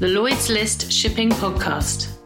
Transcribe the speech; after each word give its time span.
the 0.00 0.08
Lloyd's 0.08 0.48
List 0.48 0.90
Shipping 0.90 1.28
Podcast. 1.28 2.16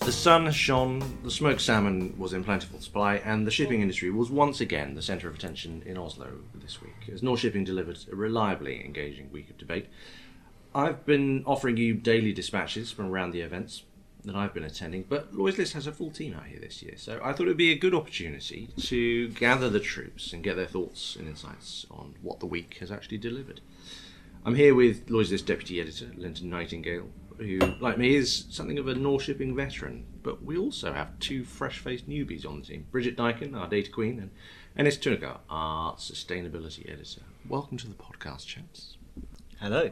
The 0.00 0.10
sun 0.10 0.50
shone, 0.50 1.00
the 1.22 1.30
smoked 1.30 1.60
salmon 1.60 2.12
was 2.18 2.32
in 2.32 2.42
plentiful 2.42 2.80
supply, 2.80 3.18
and 3.18 3.46
the 3.46 3.52
shipping 3.52 3.80
industry 3.80 4.10
was 4.10 4.32
once 4.32 4.60
again 4.60 4.96
the 4.96 5.00
centre 5.00 5.28
of 5.28 5.36
attention 5.36 5.84
in 5.86 5.96
Oslo 5.96 6.26
this 6.56 6.82
week, 6.82 7.08
as 7.12 7.20
NorShipping 7.20 7.64
delivered 7.64 8.00
a 8.10 8.16
reliably 8.16 8.84
engaging 8.84 9.30
week 9.30 9.48
of 9.48 9.58
debate. 9.58 9.86
I've 10.74 11.06
been 11.06 11.44
offering 11.46 11.76
you 11.76 11.94
daily 11.94 12.32
dispatches 12.32 12.90
from 12.90 13.06
around 13.06 13.30
the 13.30 13.42
events 13.42 13.84
that 14.24 14.34
I've 14.34 14.52
been 14.52 14.64
attending, 14.64 15.04
but 15.08 15.32
Lloyd's 15.32 15.58
List 15.58 15.74
has 15.74 15.86
a 15.86 15.92
full 15.92 16.10
team 16.10 16.34
out 16.34 16.46
here 16.46 16.58
this 16.58 16.82
year, 16.82 16.94
so 16.96 17.20
I 17.22 17.32
thought 17.32 17.46
it 17.46 17.50
would 17.50 17.56
be 17.56 17.70
a 17.70 17.78
good 17.78 17.94
opportunity 17.94 18.70
to 18.76 19.28
gather 19.28 19.70
the 19.70 19.78
troops 19.78 20.32
and 20.32 20.42
get 20.42 20.56
their 20.56 20.66
thoughts 20.66 21.14
and 21.14 21.28
insights 21.28 21.86
on 21.92 22.16
what 22.22 22.40
the 22.40 22.46
week 22.46 22.78
has 22.80 22.90
actually 22.90 23.18
delivered. 23.18 23.60
I'm 24.42 24.54
here 24.54 24.74
with 24.74 25.10
Lloyd's 25.10 25.30
List 25.30 25.46
Deputy 25.46 25.82
Editor, 25.82 26.10
Linton 26.16 26.48
Nightingale, 26.48 27.10
who, 27.36 27.58
like 27.78 27.98
me, 27.98 28.14
is 28.16 28.46
something 28.48 28.78
of 28.78 28.88
a 28.88 28.94
NorShipping 28.94 29.54
veteran. 29.54 30.06
But 30.22 30.42
we 30.42 30.56
also 30.56 30.94
have 30.94 31.18
two 31.18 31.44
fresh 31.44 31.78
faced 31.78 32.08
newbies 32.08 32.46
on 32.46 32.60
the 32.60 32.66
team 32.66 32.86
Bridget 32.90 33.18
Diakun, 33.18 33.54
our 33.54 33.68
data 33.68 33.90
queen, 33.90 34.18
and 34.18 34.86
Enes 34.86 34.98
Tunagur, 34.98 35.40
our 35.50 35.94
sustainability 35.96 36.90
editor. 36.90 37.20
Welcome 37.46 37.76
to 37.78 37.86
the 37.86 37.94
podcast, 37.94 38.46
chaps. 38.46 38.96
Hello. 39.60 39.90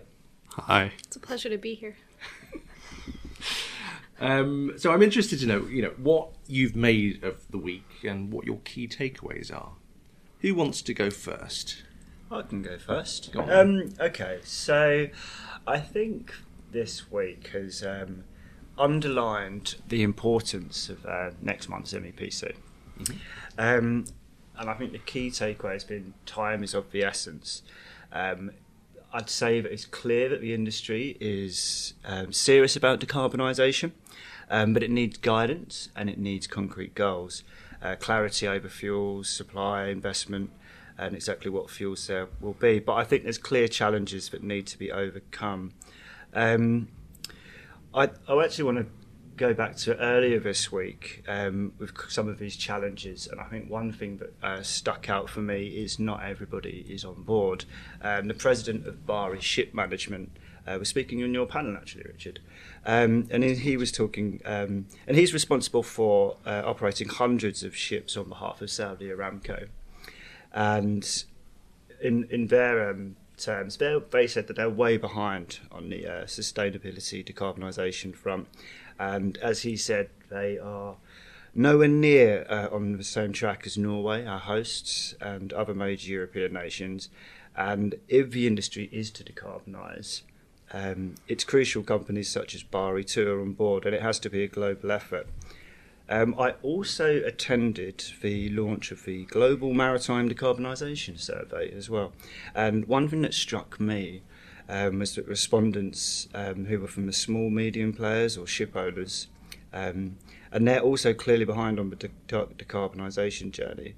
Hi. 0.53 0.93
It's 1.05 1.17
a 1.17 1.21
pleasure 1.21 1.51
to 1.51 1.59
be 1.59 1.75
here. 1.75 1.97
Um, 4.21 4.73
so 4.77 4.91
I'm 4.93 5.03
interested 5.03 5.39
to 5.39 5.47
know, 5.47 5.67
you 5.67 5.81
know, 5.81 5.93
what 5.97 6.31
you've 6.49 6.75
made 6.75 7.23
of 7.23 7.49
the 7.51 7.57
week 7.59 7.87
and 8.03 8.33
what 8.33 8.47
your 8.47 8.59
key 8.65 8.89
takeaways 8.89 9.55
are. 9.55 9.75
Who 10.41 10.57
wants 10.57 10.83
to 10.83 10.93
go 10.93 11.09
first? 11.09 11.85
I 12.31 12.43
can 12.43 12.63
go 12.63 12.79
first. 12.79 13.33
Go. 13.33 13.41
Um, 13.41 13.95
okay, 14.01 14.41
so 14.45 15.09
I 15.67 15.81
think 15.81 16.35
this 16.73 17.11
week 17.11 17.49
has 17.49 17.83
um, 17.83 18.25
underlined 18.77 19.77
the 19.89 20.03
importance 20.03 20.89
of 20.89 21.05
uh, 21.07 21.31
next 21.41 21.69
month's 21.69 21.93
MEPC. 21.93 22.55
Um, 23.57 24.05
and 24.59 24.69
I 24.69 24.75
think 24.75 24.93
the 24.93 24.99
key 24.99 25.31
takeaway 25.31 25.73
has 25.73 25.85
been 25.85 26.15
time 26.27 26.63
is 26.63 26.75
of 26.75 26.91
the 26.91 27.03
essence. 27.03 27.63
Um, 28.13 28.51
I'd 29.13 29.31
say 29.31 29.61
that 29.61 29.73
it's 29.73 29.87
clear 29.87 30.29
that 30.29 30.41
the 30.41 30.53
industry 30.53 31.17
is 31.21 31.95
um, 32.05 32.33
serious 32.33 32.77
about 32.77 33.01
decarbonisation, 33.01 33.93
um, 34.51 34.75
but 34.75 34.83
it 34.83 34.91
needs 34.91 35.17
guidance 35.17 35.89
and 35.97 36.11
it 36.11 36.19
needs 36.19 36.47
concrete 36.47 36.95
goals. 36.95 37.43
Uh, 37.81 37.95
clarity 37.97 38.47
over 38.47 38.69
fuels, 38.69 39.29
supply, 39.29 39.87
investment, 39.87 40.51
and 40.99 41.15
exactly 41.15 41.51
what 41.51 41.71
fuel 41.71 41.97
cell 41.97 42.29
will 42.41 42.55
be. 42.55 42.81
But 42.81 42.95
I 42.95 43.05
think 43.05 43.23
there's 43.23 43.39
clear 43.39 43.69
challenges 43.69 44.29
that 44.31 44.43
need 44.43 44.67
to 44.67 44.79
be 44.79 44.91
overcome. 44.91 45.73
Um, 46.35 46.89
I, 47.95 48.11
I 48.29 48.45
actually 48.45 48.65
want 48.65 48.79
to 48.79 48.87
go 49.39 49.55
back 49.55 49.77
to 49.77 49.97
earlier 49.99 50.41
this 50.41 50.71
week 50.71 51.25
um, 51.29 51.73
with 51.79 51.93
some 52.09 52.29
of 52.29 52.39
these 52.39 52.57
challenges, 52.57 53.29
and 53.29 53.41
I 53.41 53.45
think 53.45 53.71
one 53.71 53.93
thing 53.93 54.19
that 54.19 54.35
uh, 54.43 54.63
stuck 54.63 55.09
out 55.09 55.31
for 55.31 55.41
me 55.41 55.69
is 55.69 55.99
not 55.99 56.25
everybody 56.25 56.85
is 56.89 57.05
on 57.05 57.23
board. 57.23 57.65
Um, 58.03 58.27
the 58.27 58.35
president 58.35 58.87
of 58.87 59.07
Bahri 59.07 59.41
Ship 59.41 59.73
Management 59.73 60.33
uh, 60.67 60.79
was 60.79 60.89
speaking 60.89 61.23
on 61.23 61.33
your 61.33 61.47
panel, 61.47 61.77
actually, 61.77 62.05
Richard, 62.05 62.41
um, 62.85 63.29
and 63.31 63.43
he, 63.43 63.77
was 63.77 63.93
talking, 63.93 64.41
um, 64.45 64.87
and 65.07 65.17
he's 65.17 65.33
responsible 65.33 65.83
for 65.83 66.37
uh, 66.45 66.63
operating 66.67 67.09
hundreds 67.09 67.63
of 67.63 67.75
ships 67.75 68.17
on 68.17 68.29
behalf 68.29 68.61
of 68.61 68.71
Saudi 68.71 69.07
Aramco, 69.07 69.69
and 70.53 71.25
in 72.01 72.27
in 72.31 72.47
their 72.49 72.91
um, 72.91 73.17
terms, 73.37 73.77
they 73.77 74.27
said 74.27 74.47
that 74.49 74.57
they're 74.57 74.71
way 74.71 74.97
behind 74.97 75.61
on 75.71 75.89
the 75.91 76.07
uh, 76.07 76.25
sustainability 76.25 77.25
decarbonisation 77.25 78.15
front, 78.15 78.49
and 78.99 79.39
as 79.39 79.63
he 79.63 79.77
said, 79.77 80.11
they 80.31 80.59
are 80.59 80.97
nowhere 81.55 81.89
near 81.89 82.47
uh, 82.49 82.69
on 82.71 82.97
the 82.97 83.05
same 83.05 83.33
track 83.33 83.65
as 83.67 83.77
Norway, 83.77 84.25
our 84.25 84.39
hosts, 84.39 85.15
and 85.21 85.53
other 85.53 85.75
major 85.75 86.11
European 86.11 86.53
nations. 86.53 87.09
And 87.57 87.97
if 88.09 88.31
the 88.31 88.47
industry 88.47 88.89
is 88.93 89.11
to 89.13 89.25
decarbonise, 89.25 90.23
um, 90.73 91.17
it's 91.27 91.45
crucial 91.45 91.83
companies 91.83 92.29
such 92.29 92.55
as 92.55 92.63
Bahri 92.63 93.05
too 93.05 93.29
are 93.31 93.41
on 93.41 93.53
board, 93.53 93.85
and 93.85 93.95
it 93.95 94.03
has 94.03 94.21
to 94.21 94.31
be 94.31 94.45
a 94.45 94.49
global 94.49 94.93
effort. 94.93 95.27
Um, 96.11 96.35
I 96.39 96.53
also 96.63 97.23
attended 97.25 98.03
the 98.23 98.49
launch 98.49 98.91
of 98.91 99.05
the 99.05 99.25
Global 99.27 99.75
Maritime 99.75 100.29
Decarbonisation 100.29 101.19
Survey 101.19 101.71
as 101.71 101.91
well. 101.91 102.13
And 102.55 102.87
one 102.87 103.09
thing 103.09 103.23
that 103.23 103.35
struck 103.35 103.79
me 103.79 104.23
um, 104.69 105.01
was 105.01 105.15
that 105.17 105.27
respondents 105.27 106.29
um, 106.35 106.67
who 106.67 106.81
were 106.81 106.89
from 106.89 107.07
the 107.07 107.13
small, 107.13 107.51
medium 107.51 107.93
players 107.93 108.39
or 108.39 108.47
ship 108.47 108.75
owners, 108.75 109.29
um, 109.73 110.17
and 110.51 110.67
they're 110.67 110.81
also 110.81 111.13
clearly 111.13 111.45
behind 111.45 111.79
on 111.79 111.91
the 111.91 111.97
de- 111.97 112.09
decarbonisation 112.29 113.51
journey. 113.51 113.95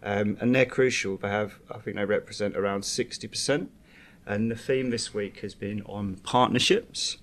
Um, 0.00 0.36
and 0.40 0.54
they're 0.54 0.64
crucial. 0.66 1.16
They 1.16 1.28
have, 1.28 1.58
I 1.70 1.78
think, 1.78 1.96
they 1.96 2.04
represent 2.04 2.56
around 2.56 2.82
60%. 2.82 3.68
And 4.26 4.50
the 4.50 4.56
theme 4.56 4.90
this 4.90 5.12
week 5.12 5.40
has 5.40 5.54
been 5.54 5.82
on 5.82 6.16
partnerships. 6.22 7.18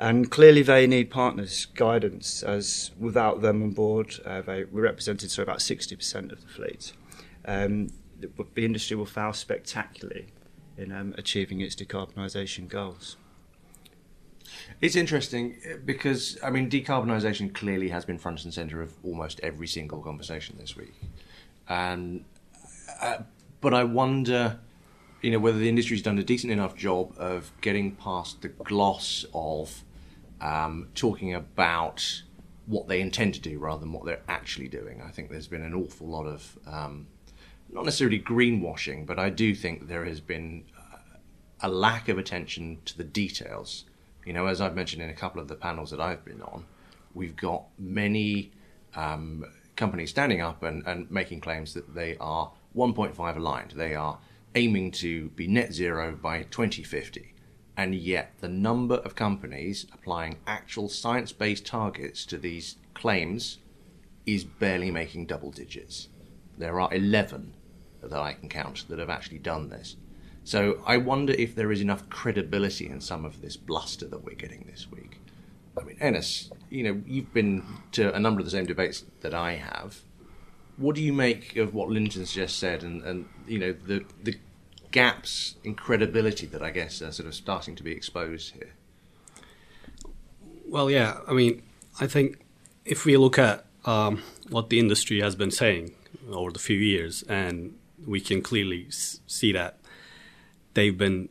And 0.00 0.30
clearly, 0.30 0.62
they 0.62 0.86
need 0.86 1.10
partners' 1.10 1.66
guidance, 1.66 2.44
as 2.44 2.92
without 3.00 3.40
them 3.40 3.62
on 3.62 3.70
board, 3.70 4.14
uh, 4.24 4.42
they 4.42 4.62
represented 4.64 5.30
so 5.30 5.42
about 5.42 5.58
60% 5.58 6.30
of 6.30 6.40
the 6.40 6.46
fleet. 6.46 6.92
Um, 7.44 7.88
the, 8.20 8.30
the 8.54 8.64
industry 8.64 8.96
will 8.96 9.06
fail 9.06 9.32
spectacularly 9.32 10.26
in 10.76 10.92
um, 10.92 11.14
achieving 11.18 11.60
its 11.60 11.74
decarbonisation 11.74 12.68
goals. 12.68 13.16
It's 14.80 14.94
interesting 14.94 15.56
uh, 15.68 15.76
because, 15.84 16.38
I 16.44 16.50
mean, 16.50 16.70
decarbonisation 16.70 17.52
clearly 17.52 17.88
has 17.88 18.04
been 18.04 18.18
front 18.18 18.44
and 18.44 18.54
centre 18.54 18.80
of 18.80 18.94
almost 19.02 19.40
every 19.42 19.66
single 19.66 20.00
conversation 20.00 20.56
this 20.60 20.76
week. 20.76 20.94
And, 21.68 22.24
uh, 23.00 23.18
but 23.60 23.74
I 23.74 23.82
wonder, 23.82 24.60
you 25.22 25.32
know, 25.32 25.40
whether 25.40 25.58
the 25.58 25.68
industry's 25.68 26.02
done 26.02 26.18
a 26.18 26.24
decent 26.24 26.52
enough 26.52 26.76
job 26.76 27.12
of 27.18 27.50
getting 27.60 27.96
past 27.96 28.42
the 28.42 28.48
gloss 28.48 29.26
of 29.34 29.82
um, 30.40 30.88
talking 30.94 31.34
about 31.34 32.22
what 32.66 32.86
they 32.88 33.00
intend 33.00 33.34
to 33.34 33.40
do 33.40 33.58
rather 33.58 33.80
than 33.80 33.92
what 33.92 34.04
they're 34.04 34.22
actually 34.28 34.68
doing. 34.68 35.02
I 35.02 35.10
think 35.10 35.30
there's 35.30 35.48
been 35.48 35.62
an 35.62 35.74
awful 35.74 36.06
lot 36.06 36.26
of, 36.26 36.58
um, 36.66 37.06
not 37.72 37.84
necessarily 37.84 38.20
greenwashing, 38.20 39.06
but 39.06 39.18
I 39.18 39.30
do 39.30 39.54
think 39.54 39.88
there 39.88 40.04
has 40.04 40.20
been 40.20 40.64
a 41.60 41.68
lack 41.68 42.08
of 42.08 42.18
attention 42.18 42.78
to 42.84 42.96
the 42.96 43.04
details. 43.04 43.84
You 44.24 44.32
know, 44.32 44.46
as 44.46 44.60
I've 44.60 44.74
mentioned 44.74 45.02
in 45.02 45.10
a 45.10 45.14
couple 45.14 45.40
of 45.40 45.48
the 45.48 45.54
panels 45.54 45.90
that 45.90 46.00
I've 46.00 46.24
been 46.24 46.42
on, 46.42 46.64
we've 47.14 47.36
got 47.36 47.64
many 47.78 48.52
um, 48.94 49.44
companies 49.76 50.10
standing 50.10 50.40
up 50.40 50.62
and, 50.62 50.86
and 50.86 51.10
making 51.10 51.40
claims 51.40 51.74
that 51.74 51.94
they 51.94 52.16
are 52.18 52.52
1.5 52.76 53.36
aligned. 53.36 53.72
They 53.72 53.94
are 53.94 54.18
aiming 54.54 54.90
to 54.92 55.28
be 55.30 55.46
net 55.46 55.72
zero 55.72 56.18
by 56.20 56.42
2050. 56.44 57.34
And 57.78 57.94
yet, 57.94 58.32
the 58.40 58.48
number 58.48 58.96
of 58.96 59.14
companies 59.14 59.86
applying 59.92 60.38
actual 60.48 60.88
science 60.88 61.30
based 61.30 61.64
targets 61.64 62.26
to 62.26 62.36
these 62.36 62.74
claims 62.92 63.58
is 64.26 64.42
barely 64.42 64.90
making 64.90 65.26
double 65.26 65.52
digits. 65.52 66.08
There 66.58 66.80
are 66.80 66.92
11 66.92 67.54
that 68.02 68.18
I 68.18 68.32
can 68.32 68.48
count 68.48 68.84
that 68.88 68.98
have 68.98 69.08
actually 69.08 69.38
done 69.38 69.68
this. 69.68 69.94
So 70.42 70.82
I 70.86 70.96
wonder 70.96 71.34
if 71.34 71.54
there 71.54 71.70
is 71.70 71.80
enough 71.80 72.10
credibility 72.10 72.88
in 72.88 73.00
some 73.00 73.24
of 73.24 73.42
this 73.42 73.56
bluster 73.56 74.08
that 74.08 74.24
we're 74.24 74.34
getting 74.34 74.66
this 74.68 74.90
week. 74.90 75.20
I 75.80 75.84
mean, 75.84 75.98
Enes, 75.98 76.50
you 76.70 76.82
know, 76.82 77.00
you've 77.06 77.32
been 77.32 77.62
to 77.92 78.12
a 78.12 78.18
number 78.18 78.40
of 78.40 78.44
the 78.44 78.50
same 78.50 78.66
debates 78.66 79.04
that 79.20 79.34
I 79.34 79.52
have. 79.54 80.00
What 80.78 80.96
do 80.96 81.02
you 81.02 81.12
make 81.12 81.56
of 81.56 81.74
what 81.74 81.90
Linton's 81.90 82.32
just 82.32 82.58
said, 82.58 82.82
and, 82.82 83.02
and 83.02 83.28
you 83.46 83.58
know 83.58 83.72
the 83.72 84.04
the 84.22 84.36
gaps 84.90 85.56
in 85.64 85.74
credibility 85.74 86.46
that 86.46 86.62
I 86.62 86.70
guess 86.70 87.02
are 87.02 87.12
sort 87.12 87.26
of 87.26 87.34
starting 87.34 87.76
to 87.76 87.82
be 87.82 87.92
exposed 87.92 88.54
here? 88.54 88.72
Well, 90.66 90.90
yeah. 90.90 91.18
I 91.26 91.32
mean, 91.32 91.62
I 92.00 92.06
think 92.06 92.40
if 92.84 93.04
we 93.04 93.16
look 93.16 93.38
at 93.38 93.64
um, 93.84 94.22
what 94.48 94.70
the 94.70 94.78
industry 94.78 95.20
has 95.20 95.34
been 95.34 95.50
saying 95.50 95.94
over 96.30 96.50
the 96.50 96.58
few 96.58 96.76
years, 96.76 97.22
and 97.22 97.76
we 98.06 98.20
can 98.20 98.42
clearly 98.42 98.86
see 98.90 99.52
that 99.52 99.78
they've 100.74 100.96
been, 100.96 101.28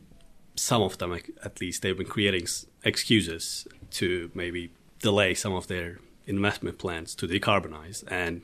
some 0.56 0.82
of 0.82 0.98
them 0.98 1.12
at 1.44 1.60
least, 1.60 1.82
they've 1.82 1.96
been 1.96 2.06
creating 2.06 2.46
excuses 2.84 3.66
to 3.90 4.30
maybe 4.34 4.72
delay 5.00 5.34
some 5.34 5.54
of 5.54 5.68
their 5.68 5.98
investment 6.26 6.78
plans 6.78 7.14
to 7.14 7.26
decarbonize. 7.26 8.04
And 8.08 8.42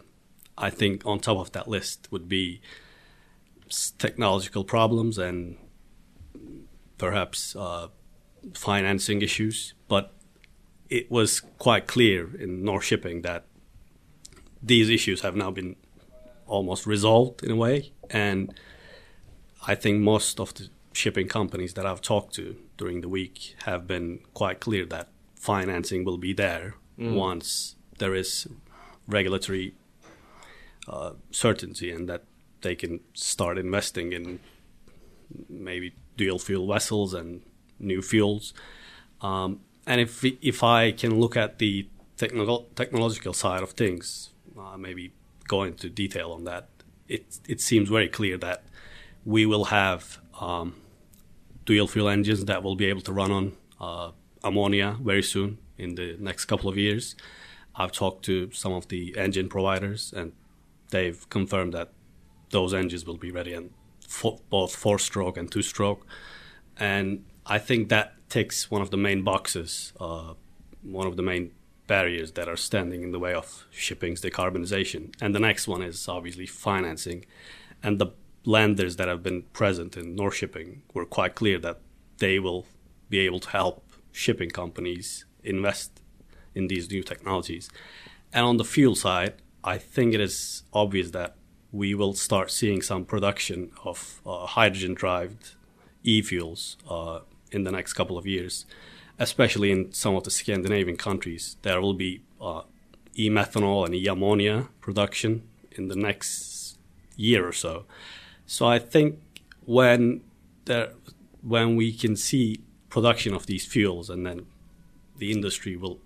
I 0.57 0.71
think 0.71 1.05
on 1.05 1.19
top 1.19 1.39
of 1.39 1.53
that 1.53 1.69
list 1.69 2.09
would 2.11 2.29
be 2.29 2.61
technological 3.99 4.65
problems 4.65 5.19
and 5.19 5.57
perhaps 6.99 7.57
uh, 7.57 7.89
financing 8.55 9.23
issues. 9.23 9.75
But 9.89 10.13
it 10.89 11.11
was 11.11 11.41
quite 11.59 11.87
clear 11.87 12.35
in 12.37 12.63
NorShipping 12.63 13.23
that 13.23 13.45
these 14.63 14.89
issues 14.89 15.21
have 15.23 15.37
now 15.37 15.51
been 15.51 15.77
almost 16.47 16.87
resolved 16.87 17.43
in 17.43 17.51
a 17.51 17.57
way, 17.57 17.93
and 18.11 18.55
I 19.67 19.75
think 19.75 20.01
most 20.01 20.41
of 20.41 20.55
the 20.55 20.69
shipping 20.93 21.29
companies 21.29 21.75
that 21.75 21.87
I've 21.87 22.01
talked 22.01 22.35
to 22.35 22.57
during 22.77 23.01
the 23.01 23.09
week 23.09 23.57
have 23.65 23.87
been 23.87 24.21
quite 24.33 24.61
clear 24.61 24.85
that 24.87 25.09
financing 25.35 26.05
will 26.05 26.19
be 26.19 26.33
there 26.33 26.75
mm. 26.99 27.15
once 27.15 27.77
there 27.99 28.15
is 28.15 28.47
regulatory 29.07 29.75
uh, 30.89 31.13
certainty 31.31 31.91
and 31.91 32.09
that 32.09 32.25
they 32.65 32.75
can 32.75 33.01
start 33.15 33.57
investing 33.59 34.13
in 34.13 34.41
maybe 35.49 35.95
dual 36.17 36.41
fuel 36.41 36.67
vessels 36.67 37.15
and 37.15 37.43
new 37.79 38.03
fuels. 38.03 38.53
Um, 39.21 39.61
and 39.87 40.01
if 40.01 40.25
if 40.25 40.63
I 40.63 40.91
can 40.91 41.21
look 41.21 41.37
at 41.37 41.59
the 41.59 41.89
technical 42.17 42.67
technological 42.75 43.33
side 43.33 43.63
of 43.63 43.71
things, 43.71 44.31
uh, 44.59 44.77
maybe 44.77 45.13
go 45.47 45.63
into 45.63 45.89
detail 45.89 46.33
on 46.33 46.45
that. 46.45 46.69
It 47.07 47.39
it 47.47 47.61
seems 47.61 47.89
very 47.89 48.09
clear 48.09 48.37
that 48.39 48.65
we 49.25 49.47
will 49.47 49.67
have 49.67 50.19
um, 50.41 50.75
dual 51.65 51.87
fuel 51.87 52.09
engines 52.09 52.45
that 52.47 52.63
will 52.63 52.77
be 52.77 52.87
able 52.87 53.03
to 53.03 53.13
run 53.13 53.31
on 53.31 53.53
uh, 53.81 54.11
ammonia 54.43 54.97
very 55.03 55.23
soon 55.23 55.59
in 55.79 55.95
the 55.95 56.17
next 56.19 56.47
couple 56.47 56.69
of 56.69 56.77
years. 56.77 57.15
I've 57.77 57.93
talked 57.93 58.25
to 58.27 58.51
some 58.53 58.73
of 58.73 58.89
the 58.89 59.17
engine 59.19 59.49
providers, 59.49 60.13
and 60.17 60.33
they've 60.91 61.29
confirmed 61.29 61.73
that 61.75 61.89
those 62.55 62.73
engines 62.73 63.05
will 63.05 63.19
be 63.29 63.33
ready 63.33 63.53
in 63.53 63.71
for, 64.09 64.39
both 64.49 64.75
four-stroke 64.85 65.37
and 65.37 65.51
two-stroke. 65.51 66.07
And 66.79 67.25
I 67.45 67.59
think 67.59 67.89
that 67.89 68.15
takes 68.29 68.71
one 68.71 68.81
of 68.81 68.91
the 68.91 68.97
main 68.97 69.23
boxes, 69.23 69.93
uh, 70.01 70.35
one 70.83 71.07
of 71.07 71.17
the 71.17 71.23
main 71.23 71.51
barriers 71.87 72.33
that 72.33 72.49
are 72.49 72.57
standing 72.57 73.03
in 73.03 73.11
the 73.11 73.19
way 73.19 73.35
of 73.35 73.67
shipping's 73.71 74.21
decarbonization. 74.21 75.03
And 75.21 75.35
the 75.35 75.41
next 75.49 75.67
one 75.69 75.83
is 75.83 76.09
obviously 76.09 76.47
financing. 76.47 77.27
And 77.83 77.99
the 77.99 78.09
lenders 78.45 78.97
that 78.97 79.09
have 79.09 79.23
been 79.23 79.43
present 79.61 79.97
in 79.97 80.17
NorShipping 80.17 80.69
were 80.95 81.05
quite 81.05 81.35
clear 81.35 81.59
that 81.59 81.81
they 82.19 82.39
will 82.39 82.67
be 83.11 83.19
able 83.27 83.41
to 83.41 83.51
help 83.51 83.85
shipping 84.13 84.51
companies 84.51 85.27
invest 85.43 86.01
in 86.55 86.69
these 86.69 86.89
new 86.89 87.03
technologies. 87.03 87.69
And 88.33 88.47
on 88.47 88.57
the 88.59 88.65
fuel 88.65 88.95
side, 88.95 89.35
I 89.65 89.77
think 89.79 90.15
it 90.15 90.21
is 90.21 90.63
obvious 90.73 91.11
that 91.11 91.37
we 91.75 91.93
will 91.93 92.15
start 92.15 92.53
seeing 92.53 92.81
some 92.81 93.05
production 93.05 93.73
of 93.83 94.21
uh, 94.25 94.47
hydrogen 94.47 94.95
driven 94.95 95.39
e 96.05 96.23
fuels 96.23 96.77
uh, 96.89 97.19
in 97.51 97.65
the 97.65 97.73
next 97.73 97.95
couple 97.95 98.17
of 98.17 98.25
years, 98.27 98.65
especially 99.19 99.73
in 99.73 99.93
some 99.93 100.15
of 100.15 100.23
the 100.23 100.31
Scandinavian 100.31 100.97
countries. 100.97 101.57
There 101.63 101.81
will 101.81 101.95
be 101.95 102.23
uh, 102.41 102.63
e 103.17 103.29
methanol 103.29 103.87
and 103.87 103.95
e 103.95 104.07
ammonia 104.07 104.69
production 104.81 105.43
in 105.73 105.89
the 105.89 105.97
next 105.97 106.79
year 107.17 107.45
or 107.45 107.53
so. 107.53 107.87
So 108.47 108.67
I 108.67 108.79
think 108.79 109.19
when 109.65 110.21
there, 110.67 110.93
when 111.43 111.75
we 111.75 111.93
can 111.93 112.15
see 112.15 112.61
production 112.89 113.35
of 113.35 113.47
these 113.47 113.67
fuels, 113.67 114.09
and 114.11 114.25
then 114.25 114.47
the 115.19 115.33
industry 115.33 115.77
will 115.77 115.99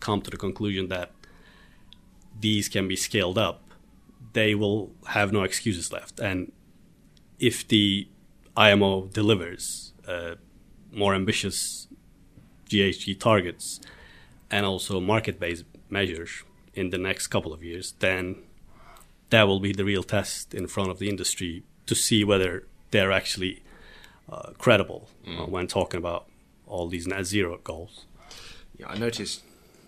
come 0.00 0.20
to 0.22 0.30
the 0.30 0.36
conclusion 0.36 0.88
that 0.88 1.12
these 2.40 2.68
can 2.68 2.88
be 2.88 2.96
scaled 2.96 3.38
up, 3.38 3.62
they 4.32 4.54
will 4.54 4.92
have 5.08 5.32
no 5.32 5.42
excuses 5.42 5.92
left. 5.92 6.20
And 6.20 6.52
if 7.38 7.66
the 7.66 8.08
IMO 8.56 9.06
delivers 9.06 9.92
uh, 10.06 10.34
more 10.92 11.14
ambitious 11.14 11.88
GHG 12.68 13.18
targets 13.18 13.80
and 14.50 14.66
also 14.66 15.00
market 15.00 15.38
based 15.38 15.64
measures 15.90 16.44
in 16.74 16.90
the 16.90 16.98
next 16.98 17.28
couple 17.28 17.52
of 17.52 17.62
years, 17.62 17.94
then 17.98 18.36
that 19.30 19.44
will 19.44 19.60
be 19.60 19.72
the 19.72 19.84
real 19.84 20.02
test 20.02 20.54
in 20.54 20.66
front 20.66 20.90
of 20.90 20.98
the 20.98 21.08
industry 21.08 21.64
to 21.86 21.94
see 21.94 22.24
whether 22.24 22.66
they're 22.90 23.12
actually 23.12 23.62
uh, 24.30 24.52
credible 24.58 25.08
uh, 25.26 25.30
mm. 25.30 25.40
uh, 25.40 25.46
when 25.46 25.66
talking 25.66 25.98
about 25.98 26.26
all 26.66 26.88
these 26.88 27.06
net 27.06 27.24
zero 27.24 27.58
goals. 27.64 28.06
Yeah, 28.78 28.88
I 28.88 28.98
noticed 28.98 29.42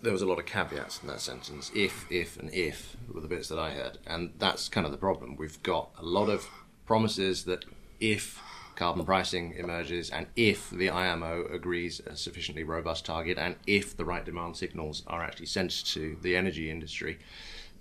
there 0.04 0.12
was 0.12 0.22
a 0.22 0.26
lot 0.26 0.38
of 0.38 0.44
caveats 0.44 1.00
in 1.00 1.08
that 1.08 1.20
sentence. 1.20 1.72
If, 1.74 2.06
if, 2.10 2.36
and 2.38 2.52
if 2.52 2.96
were 3.12 3.22
the 3.22 3.28
bits 3.28 3.48
that 3.48 3.58
I 3.58 3.70
heard, 3.70 3.98
and 4.06 4.34
that's 4.38 4.68
kind 4.68 4.84
of 4.84 4.92
the 4.92 4.98
problem. 4.98 5.34
We've 5.36 5.62
got 5.62 5.90
a 5.98 6.04
lot 6.04 6.28
of 6.28 6.46
promises 6.86 7.44
that 7.44 7.64
if 8.00 8.40
carbon 8.76 9.04
pricing 9.04 9.54
emerges, 9.56 10.10
and 10.10 10.26
if 10.36 10.68
the 10.68 10.90
IMO 10.90 11.46
agrees 11.46 12.00
a 12.06 12.16
sufficiently 12.16 12.64
robust 12.64 13.06
target, 13.06 13.38
and 13.38 13.56
if 13.66 13.96
the 13.96 14.04
right 14.04 14.24
demand 14.24 14.56
signals 14.56 15.02
are 15.06 15.22
actually 15.22 15.46
sent 15.46 15.70
to 15.86 16.18
the 16.20 16.36
energy 16.36 16.70
industry, 16.70 17.18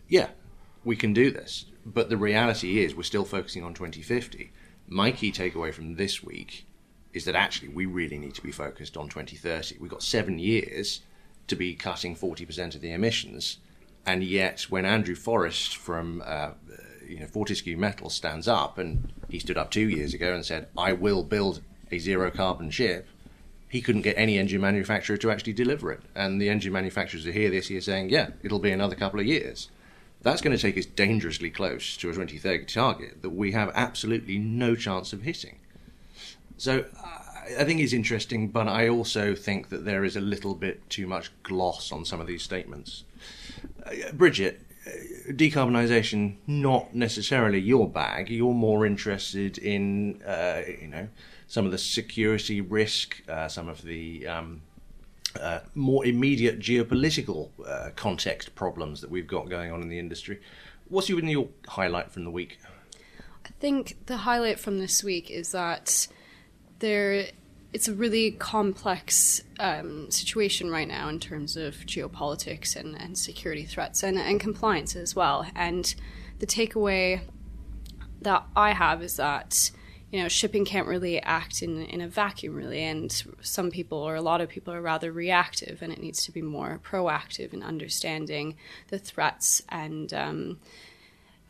yeah, 0.08 0.30
we 0.86 0.96
can 0.96 1.12
do 1.14 1.30
this. 1.30 1.66
But 1.86 2.10
the 2.10 2.18
reality 2.18 2.84
is, 2.84 2.96
we're 2.96 3.04
still 3.04 3.26
focusing 3.26 3.64
on 3.64 3.74
2050. 3.74 4.52
My 4.88 5.12
key 5.12 5.32
takeaway 5.32 5.74
from 5.74 5.96
this 5.96 6.24
week 6.24 6.66
is 7.12 7.26
that 7.26 7.36
actually 7.36 7.68
we 7.68 7.86
really 7.86 8.18
need 8.18 8.36
to 8.36 8.42
be 8.42 8.52
focused 8.52 8.96
on 8.96 9.10
2030. 9.10 9.78
We've 9.80 9.92
got 9.92 10.04
seven 10.04 10.40
years 10.40 11.02
to 11.48 11.56
be 11.56 11.76
cutting 11.76 12.16
40% 12.16 12.76
of 12.76 12.82
the 12.82 12.92
emissions. 12.92 13.58
And 14.06 14.24
yet, 14.24 14.62
when 14.70 14.86
Andrew 14.86 15.16
Forrest 15.16 15.78
from 15.78 16.22
uh, 16.26 16.52
you 17.08 17.20
know, 17.20 17.28
Fortescue 17.28 17.78
Metal 17.78 18.10
stands 18.10 18.48
up, 18.48 18.78
and 18.78 19.12
he 19.30 19.40
stood 19.40 19.58
up 19.58 19.72
two 19.72 19.90
years 19.90 20.14
ago 20.14 20.34
and 20.34 20.46
said, 20.46 20.68
I 20.78 20.94
will 20.94 21.24
build 21.24 21.62
a 21.92 22.00
zero 22.00 22.32
carbon 22.32 22.70
ship, 22.72 23.08
he 23.70 23.82
couldn't 23.82 24.02
get 24.02 24.18
any 24.18 24.38
engine 24.38 24.62
manufacturer 24.62 25.18
to 25.18 25.32
actually 25.32 25.54
deliver 25.54 25.92
it. 25.92 26.02
And 26.16 26.42
the 26.42 26.50
engine 26.50 26.74
manufacturers 26.74 27.26
are 27.26 27.32
here 27.32 27.50
this 27.50 27.70
year 27.70 27.82
saying, 27.82 28.10
yeah, 28.10 28.30
it'll 28.44 28.60
be 28.60 28.72
another 28.72 28.96
couple 28.96 29.20
of 29.20 29.26
years. 29.26 29.70
That's 30.22 30.42
going 30.42 30.56
to 30.56 30.62
take 30.62 30.78
us 30.78 30.86
dangerously 30.86 31.50
close 31.50 31.98
to 31.98 32.10
a 32.10 32.14
2030 32.14 32.66
target 32.66 33.22
that 33.22 33.32
we 33.32 33.52
have 33.54 33.72
absolutely 33.74 34.38
no 34.38 34.76
chance 34.76 35.12
of 35.12 35.24
hitting. 35.24 35.58
So 36.58 36.86
I 37.60 37.64
think 37.64 37.82
it's 37.82 37.94
interesting, 37.94 38.50
but 38.50 38.68
I 38.68 38.88
also 38.88 39.36
think 39.36 39.70
that 39.70 39.86
there 39.86 40.04
is 40.04 40.16
a 40.16 40.22
little 40.22 40.56
bit 40.56 40.90
too 40.90 41.08
much 41.08 41.32
gloss 41.44 41.92
on 41.92 42.06
some 42.06 42.22
of 42.22 42.28
these 42.28 42.44
statements. 42.44 43.04
Uh, 43.86 44.12
Bridget, 44.14 44.62
uh, 44.88 45.32
decarbonisation 45.32 46.36
not 46.48 46.94
necessarily 46.96 47.60
your 47.60 47.90
bag. 47.90 48.30
You're 48.30 48.54
more 48.54 48.86
interested 48.86 49.58
in 49.58 50.22
uh, 50.24 50.62
you 50.82 50.88
know 50.88 51.08
some 51.48 51.66
of 51.66 51.72
the 51.72 51.78
security 51.78 52.62
risk, 52.62 53.22
uh, 53.30 53.48
some 53.48 53.68
of 53.68 53.82
the 53.82 54.28
um, 54.28 54.62
uh, 55.40 55.60
more 55.76 56.06
immediate 56.06 56.60
geopolitical 56.60 57.50
uh, 57.68 57.90
context 57.96 58.56
problems 58.56 59.02
that 59.02 59.10
we've 59.10 59.28
got 59.28 59.50
going 59.50 59.72
on 59.72 59.82
in 59.82 59.90
the 59.90 60.00
industry. 60.00 60.40
What's 60.90 61.10
your, 61.10 61.20
your 61.20 61.48
highlight 61.68 62.12
from 62.12 62.24
the 62.24 62.32
week? 62.32 62.60
I 63.46 63.50
think 63.60 63.98
the 64.06 64.18
highlight 64.18 64.60
from 64.60 64.80
this 64.80 65.04
week 65.04 65.30
is 65.30 65.52
that 65.52 66.08
there 66.80 67.28
it's 67.74 67.88
a 67.88 67.94
really 67.94 68.32
complex 68.32 69.42
um, 69.60 70.10
situation 70.12 70.70
right 70.70 70.88
now 70.88 71.10
in 71.10 71.20
terms 71.20 71.58
of 71.58 71.74
geopolitics 71.88 72.76
and, 72.76 72.96
and 72.96 73.18
security 73.18 73.66
threats 73.66 74.04
and, 74.04 74.18
and 74.18 74.40
compliance 74.40 74.96
as 74.96 75.16
well. 75.16 75.48
And 75.56 75.94
the 76.38 76.46
takeaway 76.46 77.22
that 78.22 78.46
I 78.56 78.72
have 78.72 79.02
is 79.02 79.18
that 79.18 79.72
you 80.12 80.22
know 80.22 80.30
shipping 80.30 80.64
can't 80.64 80.88
really 80.88 81.20
act 81.22 81.64
in 81.64 81.82
in 81.86 82.00
a 82.00 82.08
vacuum 82.08 82.54
really, 82.54 82.84
and 82.84 83.12
some 83.42 83.72
people 83.72 83.98
or 83.98 84.16
a 84.16 84.22
lot 84.22 84.42
of 84.42 84.50
people 84.50 84.72
are 84.72 84.82
rather 84.82 85.12
reactive, 85.12 85.82
and 85.82 85.92
it 85.92 86.00
needs 86.00 86.24
to 86.26 86.32
be 86.32 86.44
more 86.44 86.80
proactive 86.84 87.54
in 87.54 87.64
understanding 87.64 88.56
the 88.90 89.00
threats 89.00 89.64
and. 89.70 90.14
Um, 90.14 90.60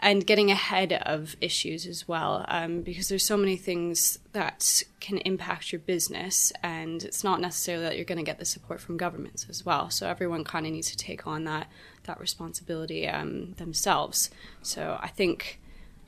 and 0.04 0.28
getting 0.28 0.52
ahead 0.52 0.92
of 0.92 1.36
issues 1.40 1.88
as 1.88 2.08
well 2.08 2.46
um, 2.50 2.82
because 2.82 3.08
there's 3.08 3.26
so 3.26 3.38
many 3.38 3.56
things 3.56 4.20
that 4.34 4.84
can 5.00 5.18
impact 5.20 5.72
your 5.72 5.80
business 5.80 6.52
and 6.62 7.04
it's 7.04 7.24
not 7.24 7.40
necessarily 7.40 7.86
that 7.86 7.96
you're 7.96 8.06
going 8.06 8.18
to 8.18 8.24
get 8.24 8.38
the 8.38 8.46
support 8.46 8.82
from 8.82 8.98
governments 8.98 9.48
as 9.50 9.66
well 9.66 9.90
so 9.90 10.08
everyone 10.08 10.44
kind 10.44 10.66
of 10.66 10.74
needs 10.74 10.92
to 10.92 10.98
take 10.98 11.26
on 11.26 11.46
that 11.46 11.68
that 12.04 12.20
responsibility 12.20 13.08
um, 13.08 13.54
themselves 13.54 14.30
so 14.62 15.00
i 15.02 15.08
think 15.08 15.60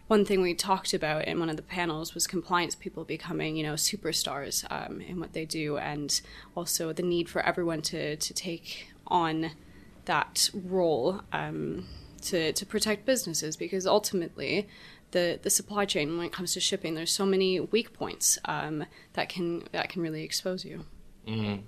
one 0.07 0.25
thing 0.25 0.41
we 0.41 0.53
talked 0.53 0.93
about 0.93 1.25
in 1.25 1.39
one 1.39 1.49
of 1.49 1.55
the 1.55 1.63
panels 1.63 2.13
was 2.13 2.27
compliance 2.27 2.75
people 2.75 3.03
becoming, 3.03 3.55
you 3.55 3.63
know, 3.63 3.73
superstars 3.73 4.63
um, 4.69 5.01
in 5.01 5.19
what 5.19 5.33
they 5.33 5.45
do, 5.45 5.77
and 5.77 6.21
also 6.53 6.93
the 6.93 7.01
need 7.01 7.27
for 7.27 7.41
everyone 7.41 7.81
to 7.81 8.15
to 8.15 8.33
take 8.35 8.89
on 9.07 9.49
that 10.05 10.51
role. 10.53 11.21
Um, 11.33 11.87
to, 12.25 12.53
to 12.53 12.65
protect 12.65 13.05
businesses 13.05 13.55
because 13.55 13.88
ultimately 13.88 14.67
the, 15.12 15.39
the 15.41 15.50
supply 15.50 15.86
chain 15.86 16.17
when 16.17 16.25
it 16.25 16.34
comes 16.34 16.53
to 16.53 16.60
shipping 16.60 16.96
there's 16.96 17.12
so 17.12 17.25
many 17.25 17.60
weak 17.60 17.94
points 17.94 18.38
um, 18.46 18.86
that 19.13 19.29
can 19.29 19.63
that 19.72 19.89
can 19.89 20.01
really 20.01 20.24
expose 20.24 20.65
you. 20.65 20.86
Mm-hmm. 21.27 21.63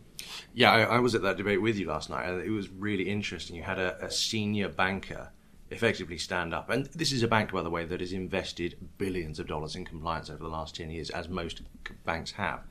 yeah 0.54 0.72
I, 0.72 0.82
I, 0.82 1.00
was 1.00 1.16
at 1.16 1.24
that 1.24 1.38
debate 1.38 1.64
with 1.64 1.78
you 1.78 1.88
last 1.88 2.12
night 2.12 2.28
and 2.28 2.44
it 2.44 2.52
was 2.52 2.70
really 2.70 3.10
interesting. 3.10 3.56
You 3.56 3.64
had 3.64 3.80
a, 3.80 4.06
a 4.06 4.12
senior 4.12 4.70
banker 4.70 5.32
effectively 5.70 6.18
stand 6.18 6.54
up 6.54 6.70
and 6.70 6.86
this 6.88 7.12
is 7.12 7.24
a 7.24 7.28
bank 7.28 7.52
by 7.52 7.62
the 7.62 7.70
way 7.70 7.86
that 7.86 8.00
has 8.00 8.14
invested 8.14 8.78
billions 8.98 9.40
of 9.40 9.48
dollars 9.48 9.76
in 9.76 9.84
compliance 9.84 10.30
over 10.30 10.44
the 10.44 10.50
last 10.50 10.76
10 10.76 10.92
years 10.92 11.10
as 11.10 11.28
most 11.28 11.62
banks 12.06 12.32
have. 12.32 12.62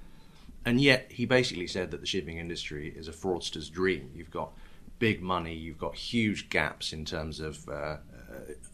And 0.65 0.81
yet 0.81 1.11
he 1.11 1.27
basically 1.27 1.69
said 1.69 1.93
that 1.93 2.01
the 2.01 2.07
shipping 2.07 2.39
industry 2.39 2.93
is 2.95 3.07
a 3.07 3.13
fraudster's 3.13 3.71
dream. 3.71 4.11
You've 4.15 4.33
got 4.33 4.53
big 4.99 5.23
money, 5.23 5.55
you've 5.55 5.79
got 5.79 5.95
huge 5.95 6.49
gaps 6.49 6.93
in 6.93 7.05
terms 7.05 7.41
of 7.41 7.69
uh, 7.69 7.73
uh, 7.73 7.99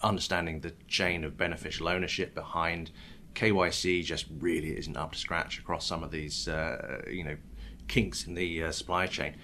understanding 0.03 0.61
the 0.61 0.73
chain 0.89 1.25
of 1.25 1.37
beneficial 1.37 1.89
ownership 1.89 2.35
behind 2.35 2.91
KYC 3.35 4.05
just 4.05 4.27
really 4.39 4.77
isn't 4.77 4.97
up 4.97 5.13
to 5.13 5.19
scratch 5.19 5.59
across 5.59 5.87
some 5.87 6.03
of 6.03 6.11
these, 6.11 6.49
uh, 6.49 7.03
you 7.11 7.25
know, 7.25 7.37
kinks 7.89 8.27
in 8.27 8.35
the 8.35 8.65
uh, 8.65 8.73
supply 8.73 9.07
chain. 9.07 9.37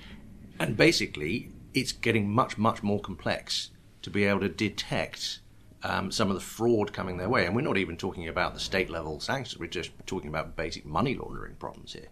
And 0.61 0.77
basically, 0.77 1.51
it's 1.75 1.93
getting 1.93 2.31
much, 2.31 2.59
much 2.59 2.83
more 2.83 3.01
complex 3.01 3.71
to 4.03 4.11
be 4.11 4.25
able 4.25 4.41
to 4.41 4.49
detect 4.49 5.41
um, 5.83 6.11
some 6.11 6.29
of 6.29 6.35
the 6.35 6.41
fraud 6.41 6.93
coming 6.93 7.17
their 7.17 7.29
way. 7.29 7.47
And 7.47 7.55
we're 7.55 7.63
not 7.63 7.77
even 7.77 7.97
talking 7.97 8.29
about 8.29 8.55
the 8.55 8.61
state 8.61 8.91
level 8.91 9.21
sanctions, 9.21 9.59
we're 9.59 9.69
just 9.69 9.91
talking 10.07 10.29
about 10.29 10.57
basic 10.57 10.85
money 10.85 11.15
laundering 11.15 11.55
problems 11.55 11.93
here. 11.93 12.09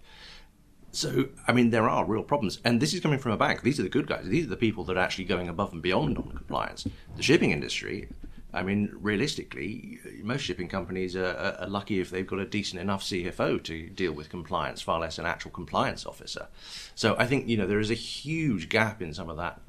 So, 0.96 1.28
I 1.46 1.52
mean, 1.52 1.68
there 1.68 1.90
are 1.90 2.06
real 2.06 2.22
problems. 2.22 2.58
And 2.64 2.80
this 2.80 2.94
is 2.94 3.00
coming 3.00 3.18
from 3.18 3.32
a 3.32 3.36
bank. 3.36 3.60
These 3.60 3.78
are 3.78 3.82
the 3.82 3.90
good 3.90 4.06
guys. 4.06 4.24
These 4.24 4.46
are 4.46 4.48
the 4.48 4.56
people 4.56 4.82
that 4.84 4.96
are 4.96 5.00
actually 5.00 5.24
going 5.24 5.46
above 5.46 5.74
and 5.74 5.82
beyond 5.82 6.16
on 6.16 6.30
compliance. 6.30 6.86
The 7.16 7.22
shipping 7.22 7.50
industry, 7.50 8.08
I 8.54 8.62
mean, 8.62 8.90
realistically, 8.94 9.98
most 10.22 10.40
shipping 10.40 10.68
companies 10.68 11.14
are, 11.14 11.58
are, 11.60 11.68
lucky 11.68 12.00
if 12.00 12.08
they've 12.08 12.26
got 12.26 12.38
a 12.38 12.46
decent 12.46 12.80
enough 12.80 13.02
CFO 13.02 13.62
to 13.64 13.90
deal 13.90 14.12
with 14.12 14.30
compliance, 14.30 14.80
far 14.80 14.98
less 14.98 15.18
an 15.18 15.26
actual 15.26 15.50
compliance 15.50 16.06
officer. 16.06 16.48
So 16.94 17.14
I 17.18 17.26
think, 17.26 17.46
you 17.46 17.58
know, 17.58 17.66
there 17.66 17.80
is 17.80 17.90
a 17.90 17.94
huge 17.94 18.70
gap 18.70 19.02
in 19.02 19.12
some 19.12 19.28
of 19.28 19.36
that 19.36 19.60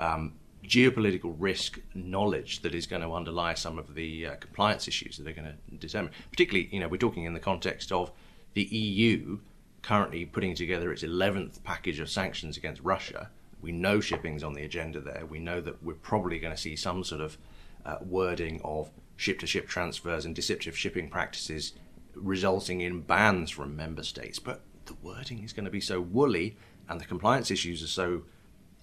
um, 0.00 0.32
geopolitical 0.64 1.36
risk 1.38 1.78
knowledge 1.94 2.62
that 2.62 2.74
is 2.74 2.88
going 2.88 3.02
to 3.02 3.14
underlie 3.14 3.54
some 3.54 3.78
of 3.78 3.94
the 3.94 4.26
uh, 4.26 4.34
compliance 4.34 4.88
issues 4.88 5.16
that 5.18 5.28
are 5.28 5.32
going 5.32 5.46
to 5.46 5.76
determine. 5.76 6.10
Particularly, 6.30 6.68
you 6.72 6.80
know, 6.80 6.88
we're 6.88 6.96
talking 6.96 7.22
in 7.22 7.34
the 7.34 7.40
context 7.40 7.92
of 7.92 8.10
the 8.54 8.64
EU 8.64 9.38
currently 9.82 10.24
putting 10.24 10.54
together 10.54 10.92
its 10.92 11.02
11th 11.02 11.62
package 11.64 12.00
of 12.00 12.08
sanctions 12.08 12.56
against 12.56 12.82
Russia. 12.82 13.30
We 13.60 13.72
know 13.72 14.00
shipping's 14.00 14.42
on 14.42 14.54
the 14.54 14.64
agenda 14.64 15.00
there. 15.00 15.26
We 15.28 15.38
know 15.38 15.60
that 15.60 15.82
we're 15.82 15.94
probably 15.94 16.38
going 16.38 16.54
to 16.54 16.60
see 16.60 16.76
some 16.76 17.04
sort 17.04 17.20
of 17.20 17.38
uh, 17.84 17.96
wording 18.00 18.60
of 18.64 18.90
ship 19.16 19.38
to 19.40 19.46
ship 19.46 19.68
transfers 19.68 20.24
and 20.24 20.34
deceptive 20.34 20.76
shipping 20.76 21.08
practices 21.08 21.72
resulting 22.14 22.80
in 22.80 23.00
bans 23.00 23.50
from 23.50 23.76
member 23.76 24.02
states. 24.02 24.38
But 24.38 24.60
the 24.86 24.94
wording 25.02 25.42
is 25.42 25.52
going 25.52 25.64
to 25.64 25.70
be 25.70 25.80
so 25.80 26.00
woolly 26.00 26.56
and 26.88 27.00
the 27.00 27.04
compliance 27.04 27.50
issues 27.50 27.82
are 27.82 27.88
so 27.88 28.22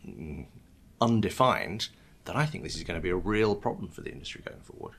mm, 0.08 0.46
undefined 1.02 1.90
that 2.26 2.36
I 2.36 2.46
think 2.46 2.64
this 2.64 2.76
is 2.76 2.84
going 2.84 3.00
to 3.00 3.04
be 3.04 3.10
a 3.10 3.16
real 3.16 3.56
problem 3.56 3.90
for 3.90 4.02
the 4.02 4.12
industry 4.12 4.42
going 4.46 4.62
forward. 4.62 4.96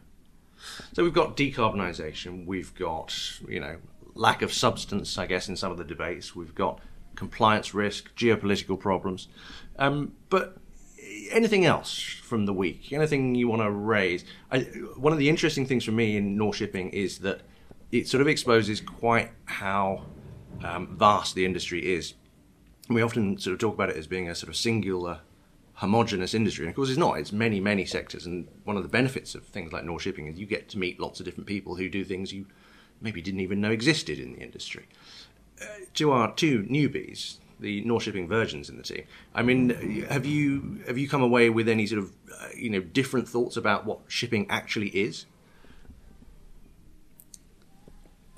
So 0.93 1.03
we've 1.03 1.15
got 1.15 1.37
decarbonisation, 1.37 2.45
we've 2.45 2.75
got, 2.75 3.17
you 3.49 3.61
know, 3.61 3.77
lack 4.15 4.43
of 4.43 4.53
substance, 4.53 5.19
I 5.19 5.27
guess, 5.27 5.49
in 5.49 5.57
some 5.57 5.73
of 5.73 5.79
the 5.79 5.85
debates. 5.85 6.35
We've 6.35 6.55
got 6.55 6.81
compliance 7.15 7.75
risk, 7.75 8.15
geopolitical 8.17 8.79
problems. 8.79 9.29
Um, 9.79 10.13
but 10.29 10.57
anything 11.31 11.65
else 11.65 12.01
from 12.01 12.47
the 12.47 12.53
week? 12.53 12.93
Anything 12.93 13.35
you 13.35 13.49
want 13.49 13.63
to 13.63 13.71
raise? 13.71 14.25
I, 14.51 14.61
one 14.97 15.13
of 15.13 15.19
the 15.19 15.29
interesting 15.29 15.67
things 15.67 15.85
for 15.85 15.93
me 15.93 16.17
in 16.17 16.37
NorShipping 16.37 16.93
is 16.93 17.19
that 17.19 17.43
it 17.93 18.09
sort 18.09 18.21
of 18.21 18.29
exposes 18.29 18.81
quite 18.81 19.31
how 19.47 20.07
um, 20.63 20.97
vast 20.97 21.35
the 21.35 21.45
industry 21.45 21.95
is. 21.95 22.15
We 22.89 23.03
often 23.03 23.39
sort 23.39 23.55
of 23.55 23.61
talk 23.61 23.75
about 23.75 23.91
it 23.91 23.97
as 23.97 24.07
being 24.07 24.29
a 24.29 24.35
sort 24.35 24.49
of 24.49 24.57
singular, 24.57 25.21
homogenous 25.75 26.35
industry, 26.35 26.65
and 26.65 26.71
of 26.71 26.77
course 26.77 26.89
it's 26.89 26.99
not. 26.99 27.19
It's 27.19 27.33
many, 27.33 27.61
many 27.61 27.85
sectors, 27.85 28.27
and 28.27 28.49
one 28.65 28.77
of 28.77 28.83
the 28.83 28.89
benefits 28.89 29.35
of 29.35 29.45
things 29.45 29.73
like 29.73 29.85
NorShipping 29.85 30.31
is 30.31 30.39
you 30.39 30.47
get 30.47 30.69
to 30.71 30.79
meet 30.79 31.01
lots 31.01 31.21
of 31.21 31.27
different 31.27 31.47
people 31.47 31.77
who 31.77 31.89
do 31.89 32.05
things 32.05 32.33
you 32.33 32.47
maybe 33.01 33.23
didn't 33.23 33.41
even 33.41 33.61
know 33.61 33.71
existed 33.71 34.19
in 34.19 34.33
the 34.33 34.41
industry. 34.41 34.87
Uh, 35.61 35.67
to 35.95 36.13
our 36.13 36.35
two 36.35 36.63
newbies, 36.65 37.37
the 37.61 37.85
NorShipping 37.85 38.29
virgins 38.29 38.69
in 38.69 38.77
the 38.77 38.83
team. 38.83 39.05
I 39.35 39.43
mean, 39.43 40.05
have 40.09 40.25
you 40.25 40.81
have 40.87 40.99
you 40.99 41.09
come 41.09 41.23
away 41.23 41.51
with 41.51 41.69
any 41.69 41.87
sort 41.87 42.03
of 42.03 42.13
uh, 42.41 42.49
you 42.57 42.71
know 42.71 42.81
different 42.81 43.29
thoughts 43.29 43.57
about 43.57 43.85
what 43.85 44.01
shipping 44.09 44.47
actually 44.49 44.89
is? 44.89 45.27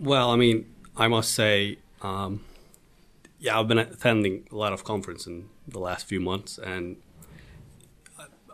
Well, 0.00 0.30
I 0.30 0.36
mean, 0.36 0.66
I 0.96 1.06
must 1.06 1.32
say, 1.32 1.78
um, 2.00 2.40
yeah, 3.38 3.58
I've 3.58 3.68
been 3.68 3.78
attending 3.78 4.48
a 4.50 4.56
lot 4.56 4.72
of 4.72 4.82
conferences 4.82 5.28
in 5.28 5.48
the 5.68 5.78
last 5.78 6.06
few 6.06 6.18
months, 6.18 6.58
and 6.58 6.96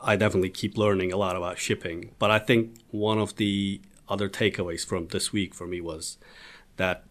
I 0.03 0.17
definitely 0.17 0.50
keep 0.50 0.77
learning 0.77 1.11
a 1.12 1.17
lot 1.17 1.37
about 1.37 1.59
shipping. 1.59 2.12
But 2.19 2.31
I 2.31 2.38
think 2.38 2.77
one 2.91 3.19
of 3.19 3.37
the 3.37 3.81
other 4.09 4.29
takeaways 4.29 4.85
from 4.87 5.09
this 5.09 5.33
week 5.33 5.55
for 5.55 5.67
me 5.67 5.81
was 5.81 6.19
that 6.77 7.05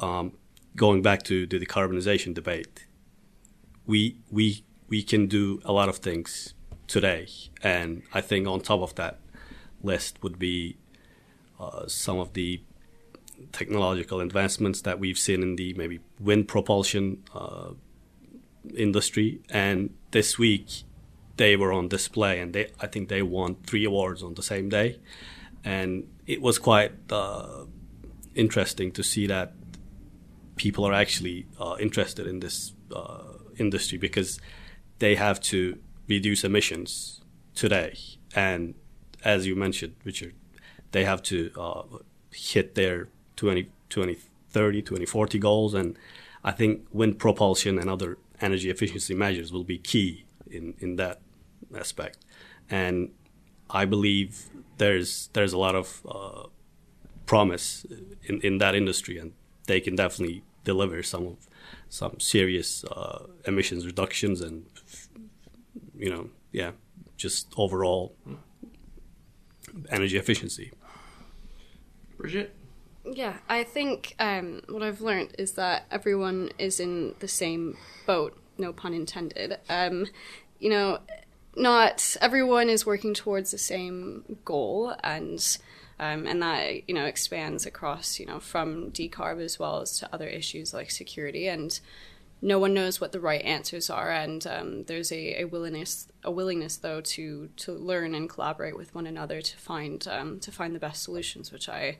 um, 0.00 0.32
going 0.76 1.02
back 1.02 1.22
to 1.24 1.46
the 1.46 1.58
decarbonization 1.58 2.34
debate, 2.34 2.86
we 3.86 4.16
we 4.30 4.64
we 4.88 5.02
can 5.02 5.26
do 5.26 5.60
a 5.64 5.72
lot 5.72 5.88
of 5.88 5.96
things 5.96 6.54
today, 6.86 7.26
and 7.62 8.02
I 8.12 8.20
think 8.20 8.46
on 8.46 8.60
top 8.60 8.80
of 8.80 8.94
that 8.96 9.20
list 9.82 10.22
would 10.22 10.38
be 10.38 10.76
uh, 11.58 11.86
some 11.86 12.18
of 12.18 12.34
the 12.34 12.62
technological 13.50 14.20
advancements 14.20 14.82
that 14.82 15.00
we've 15.00 15.18
seen 15.18 15.42
in 15.42 15.56
the 15.56 15.74
maybe 15.74 16.00
wind 16.20 16.48
propulsion 16.48 17.22
uh, 17.34 17.70
industry, 18.76 19.40
and 19.50 19.94
this 20.10 20.38
week 20.38 20.84
they 21.36 21.56
were 21.56 21.72
on 21.72 21.88
display, 21.88 22.40
and 22.40 22.52
they 22.52 22.70
I 22.80 22.86
think 22.86 23.08
they 23.08 23.22
won 23.22 23.56
three 23.66 23.84
awards 23.84 24.22
on 24.22 24.34
the 24.34 24.42
same 24.42 24.68
day, 24.68 24.98
and 25.64 26.08
it 26.26 26.40
was 26.40 26.58
quite 26.58 26.92
uh, 27.10 27.64
interesting 28.34 28.92
to 28.92 29.02
see 29.02 29.26
that 29.26 29.52
people 30.56 30.84
are 30.84 30.92
actually 30.92 31.46
uh, 31.60 31.76
interested 31.80 32.26
in 32.26 32.40
this 32.40 32.72
uh, 32.94 33.22
industry 33.56 33.98
because 33.98 34.40
they 34.98 35.14
have 35.14 35.40
to 35.40 35.78
reduce 36.08 36.44
emissions 36.44 37.20
today, 37.54 37.96
and 38.34 38.74
as 39.24 39.46
you 39.46 39.54
mentioned, 39.54 39.94
Richard, 40.04 40.34
they 40.92 41.04
have 41.04 41.22
to 41.22 41.50
uh, 41.58 41.82
hit 42.30 42.74
their 42.74 43.08
20, 43.36 43.64
2030, 43.88 44.82
2040 44.82 45.38
goals, 45.38 45.74
and 45.74 45.96
I 46.44 46.52
think 46.52 46.86
wind 46.92 47.18
propulsion 47.18 47.78
and 47.78 47.88
other 47.88 48.18
energy 48.40 48.70
efficiency 48.70 49.14
measures 49.14 49.52
will 49.52 49.64
be 49.64 49.78
key 49.78 50.24
in, 50.50 50.74
in 50.78 50.96
that 50.96 51.20
aspect. 51.76 52.18
And 52.70 53.10
I 53.70 53.84
believe 53.84 54.50
there's 54.82 55.28
there's 55.32 55.52
a 55.52 55.58
lot 55.58 55.76
of 55.76 56.02
uh, 56.08 56.46
promise 57.24 57.86
in, 58.24 58.40
in 58.40 58.58
that 58.58 58.74
industry, 58.74 59.16
and 59.16 59.32
they 59.66 59.80
can 59.80 59.94
definitely 59.94 60.42
deliver 60.64 61.02
some 61.02 61.26
of 61.26 61.36
some 61.88 62.18
serious 62.18 62.84
uh, 62.84 63.26
emissions 63.46 63.86
reductions 63.86 64.40
and 64.40 64.66
you 65.96 66.10
know 66.10 66.30
yeah 66.50 66.72
just 67.16 67.52
overall 67.56 68.14
energy 69.88 70.18
efficiency. 70.18 70.72
Bridget. 72.18 72.54
Yeah, 73.04 73.36
I 73.48 73.64
think 73.64 74.14
um, 74.18 74.62
what 74.68 74.82
I've 74.82 75.00
learned 75.00 75.34
is 75.38 75.52
that 75.52 75.86
everyone 75.90 76.50
is 76.58 76.78
in 76.78 77.14
the 77.18 77.28
same 77.28 77.76
boat, 78.06 78.36
no 78.58 78.72
pun 78.72 78.94
intended. 78.94 79.58
Um, 79.68 80.06
you 80.60 80.70
know, 80.70 80.98
not 81.54 82.16
everyone 82.20 82.68
is 82.68 82.86
working 82.86 83.14
towards 83.14 83.50
the 83.50 83.58
same 83.58 84.38
goal, 84.44 84.94
and 85.02 85.58
um, 86.02 86.26
and 86.26 86.42
that 86.42 86.88
you 86.88 86.94
know 86.94 87.04
expands 87.04 87.64
across 87.64 88.18
you 88.18 88.26
know 88.26 88.40
from 88.40 88.90
decarb 88.90 89.42
as 89.42 89.58
well 89.58 89.80
as 89.80 89.98
to 89.98 90.12
other 90.12 90.26
issues 90.26 90.74
like 90.74 90.90
security 90.90 91.46
and 91.48 91.80
no 92.44 92.58
one 92.58 92.74
knows 92.74 93.00
what 93.00 93.12
the 93.12 93.20
right 93.20 93.42
answers 93.42 93.88
are 93.88 94.10
and 94.10 94.44
um, 94.48 94.82
there's 94.84 95.12
a, 95.12 95.42
a, 95.42 95.44
willingness 95.44 96.08
a 96.24 96.30
willingness 96.30 96.76
though 96.76 97.00
to 97.00 97.48
to 97.56 97.72
learn 97.72 98.16
and 98.16 98.28
collaborate 98.28 98.76
with 98.76 98.92
one 98.94 99.06
another 99.06 99.40
to 99.40 99.56
find 99.56 100.08
um, 100.08 100.40
to 100.40 100.50
find 100.50 100.74
the 100.74 100.80
best 100.80 101.04
solutions 101.04 101.52
which 101.52 101.68
I 101.68 101.98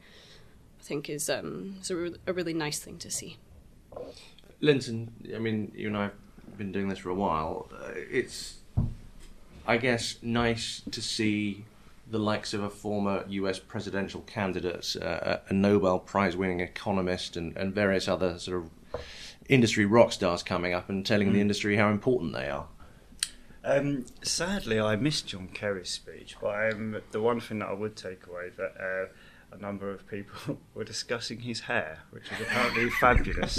think 0.80 1.08
is 1.08 1.30
um, 1.30 1.76
is 1.80 1.90
a, 1.90 1.96
re- 1.96 2.16
a 2.26 2.32
really 2.32 2.54
nice 2.54 2.80
thing 2.80 2.98
to 2.98 3.10
see. 3.10 3.36
Linton, 4.60 5.12
I 5.34 5.38
mean 5.38 5.70
you 5.76 5.86
and 5.86 5.96
I 5.96 6.02
have 6.02 6.58
been 6.58 6.72
doing 6.72 6.88
this 6.88 6.98
for 6.98 7.10
a 7.10 7.14
while. 7.14 7.68
Uh, 7.72 7.92
it's 7.94 8.61
I 9.66 9.76
guess 9.76 10.16
nice 10.22 10.82
to 10.90 11.00
see 11.00 11.64
the 12.10 12.18
likes 12.18 12.52
of 12.52 12.62
a 12.62 12.70
former 12.70 13.24
US 13.28 13.58
presidential 13.58 14.20
candidate, 14.22 14.96
uh, 15.00 15.38
a 15.48 15.52
Nobel 15.52 15.98
Prize 15.98 16.36
winning 16.36 16.60
economist, 16.60 17.36
and, 17.36 17.56
and, 17.56 17.74
various 17.74 18.06
other 18.06 18.38
sort 18.38 18.58
of 18.58 18.70
industry 19.48 19.86
rock 19.86 20.12
stars 20.12 20.42
coming 20.42 20.74
up 20.74 20.88
and 20.88 21.06
telling 21.06 21.30
mm. 21.30 21.32
the 21.32 21.40
industry 21.40 21.76
how 21.76 21.90
important 21.90 22.34
they 22.34 22.48
are. 22.50 22.66
Um, 23.64 24.06
sadly, 24.22 24.80
I 24.80 24.96
missed 24.96 25.28
John 25.28 25.48
Kerry's 25.48 25.90
speech, 25.90 26.36
but 26.40 26.72
um, 26.72 27.00
the 27.12 27.20
one 27.20 27.40
thing 27.40 27.60
that 27.60 27.68
I 27.68 27.72
would 27.72 27.96
take 27.96 28.26
away 28.26 28.50
that 28.56 28.74
uh, 28.78 29.56
a 29.56 29.58
number 29.58 29.90
of 29.90 30.06
people 30.08 30.58
were 30.74 30.84
discussing 30.84 31.40
his 31.40 31.60
hair, 31.60 32.00
which 32.10 32.24
is 32.24 32.40
apparently 32.40 32.90
fabulous. 33.00 33.58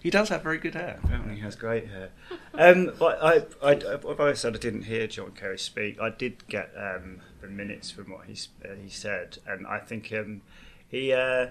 He 0.00 0.10
does 0.10 0.28
have 0.28 0.42
very 0.42 0.58
good 0.58 0.74
hair. 0.74 1.00
Apparently, 1.02 1.36
he 1.36 1.40
has 1.40 1.56
great 1.56 1.88
hair. 1.88 2.10
Um, 2.54 2.92
but 2.98 3.18
I, 3.22 3.44
I, 3.62 3.98
although 4.04 4.28
I 4.28 4.34
said 4.34 4.54
I 4.54 4.58
didn't 4.58 4.82
hear 4.82 5.06
John 5.06 5.32
Kerry 5.32 5.58
speak, 5.58 6.00
I 6.00 6.10
did 6.10 6.46
get 6.48 6.70
um, 6.76 7.20
the 7.40 7.48
minutes 7.48 7.90
from 7.90 8.12
what 8.12 8.26
he 8.26 8.36
uh, 8.64 8.74
he 8.80 8.88
said, 8.88 9.38
and 9.46 9.66
I 9.66 9.78
think 9.78 10.12
um, 10.12 10.42
he. 10.88 11.12
Uh, 11.12 11.48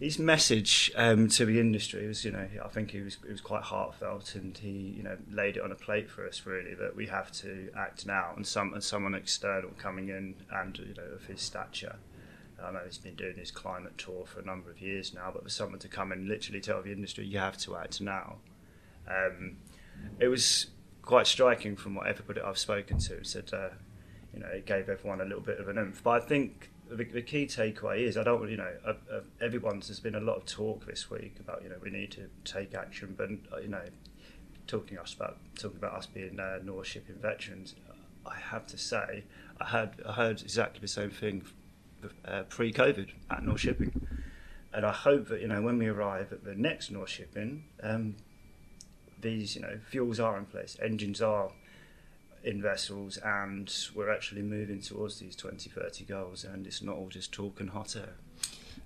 his 0.00 0.18
message 0.18 0.90
um, 0.96 1.28
to 1.28 1.44
the 1.44 1.60
industry 1.60 2.08
was, 2.08 2.24
you 2.24 2.30
know, 2.30 2.48
I 2.64 2.68
think 2.68 2.92
he 2.92 3.02
was 3.02 3.18
it 3.22 3.32
was 3.32 3.42
quite 3.42 3.64
heartfelt, 3.64 4.34
and 4.34 4.56
he, 4.56 4.94
you 4.96 5.02
know, 5.02 5.18
laid 5.30 5.58
it 5.58 5.62
on 5.62 5.70
a 5.70 5.74
plate 5.74 6.08
for 6.08 6.26
us 6.26 6.46
really 6.46 6.72
that 6.74 6.96
we 6.96 7.06
have 7.08 7.30
to 7.32 7.68
act 7.76 8.06
now, 8.06 8.32
and 8.34 8.46
some 8.46 8.72
and 8.72 8.82
someone 8.82 9.14
external 9.14 9.72
coming 9.76 10.08
in 10.08 10.36
and 10.50 10.78
you 10.78 10.94
know 10.96 11.02
of 11.14 11.26
his 11.26 11.42
stature 11.42 11.96
I 12.64 12.70
know 12.70 12.80
he's 12.84 12.98
been 12.98 13.14
doing 13.14 13.36
his 13.36 13.50
climate 13.50 13.96
tour 13.98 14.24
for 14.26 14.40
a 14.40 14.44
number 14.44 14.70
of 14.70 14.80
years 14.80 15.14
now, 15.14 15.30
but 15.32 15.42
for 15.42 15.50
someone 15.50 15.78
to 15.80 15.88
come 15.88 16.12
and 16.12 16.28
literally 16.28 16.60
tell 16.60 16.82
the 16.82 16.92
industry 16.92 17.24
you 17.26 17.38
have 17.38 17.56
to 17.58 17.76
act 17.76 18.00
now, 18.00 18.36
um, 19.08 19.56
it 20.18 20.28
was 20.28 20.66
quite 21.02 21.26
striking 21.26 21.76
from 21.76 21.94
what 21.94 22.06
everybody 22.06 22.40
I've 22.40 22.58
spoken 22.58 22.98
to 22.98 23.24
said. 23.24 23.50
Uh, 23.52 23.70
you 24.32 24.40
know, 24.40 24.46
it 24.48 24.66
gave 24.66 24.88
everyone 24.88 25.20
a 25.20 25.24
little 25.24 25.42
bit 25.42 25.58
of 25.58 25.68
an 25.68 25.78
oomph. 25.78 26.02
But 26.02 26.22
I 26.22 26.26
think 26.26 26.70
the, 26.88 27.04
the 27.04 27.22
key 27.22 27.46
takeaway 27.46 28.00
is 28.00 28.16
I 28.16 28.22
don't, 28.22 28.48
you 28.48 28.56
know, 28.56 28.72
uh, 28.86 28.94
uh, 29.12 29.20
everyone's 29.40 29.88
there's 29.88 30.00
been 30.00 30.14
a 30.14 30.20
lot 30.20 30.36
of 30.36 30.46
talk 30.46 30.86
this 30.86 31.10
week 31.10 31.36
about 31.40 31.62
you 31.62 31.68
know 31.68 31.76
we 31.82 31.90
need 31.90 32.10
to 32.12 32.28
take 32.44 32.74
action, 32.74 33.14
but 33.16 33.30
uh, 33.52 33.60
you 33.60 33.68
know, 33.68 33.82
talking 34.66 34.98
us 34.98 35.14
about 35.14 35.38
talking 35.58 35.78
about 35.78 35.94
us 35.94 36.06
being 36.06 36.38
uh, 36.38 36.58
NorShipping 36.64 37.20
veterans, 37.20 37.74
I 38.26 38.36
have 38.36 38.66
to 38.68 38.78
say 38.78 39.24
I 39.60 39.66
had 39.66 39.94
I 40.06 40.12
heard 40.12 40.42
exactly 40.42 40.80
the 40.80 40.88
same 40.88 41.10
thing 41.10 41.42
uh, 42.24 42.42
pre-COVID 42.48 43.08
at 43.30 43.42
NorShipping, 43.42 44.00
and 44.72 44.86
I 44.86 44.92
hope 44.92 45.28
that 45.28 45.40
you 45.40 45.48
know 45.48 45.62
when 45.62 45.78
we 45.78 45.88
arrive 45.88 46.32
at 46.32 46.44
the 46.44 46.54
next 46.54 46.92
NorShipping, 46.92 47.62
um, 47.82 48.16
these 49.20 49.56
you 49.56 49.62
know 49.62 49.78
fuels 49.88 50.20
are 50.20 50.36
in 50.38 50.46
place, 50.46 50.76
engines 50.82 51.20
are 51.20 51.50
in 52.42 52.62
vessels, 52.62 53.18
and 53.18 53.72
we're 53.94 54.10
actually 54.10 54.42
moving 54.42 54.80
towards 54.80 55.18
these 55.18 55.36
2030 55.36 56.04
goals, 56.04 56.44
and 56.44 56.66
it's 56.66 56.82
not 56.82 56.96
all 56.96 57.08
just 57.08 57.32
talk 57.32 57.60
and 57.60 57.70
hot 57.70 57.96
air. 57.96 58.14